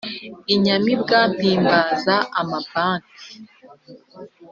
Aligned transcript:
inyamibwa 0.53 1.19
mpimbaza 1.33 2.15
amabanki, 2.41 3.31